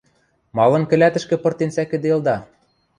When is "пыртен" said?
1.43-1.69